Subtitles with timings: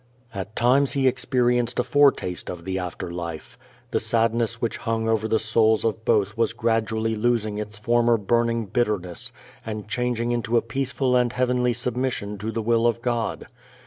[0.33, 3.55] At times he experienced a foretaste of the after life.
[3.91, 8.65] The sadness which hung over the souls of both was graduallv losing its former burning
[8.65, 9.31] bitterness,
[9.63, 13.45] and changing into a peaceful and heavenly submission to the will of God.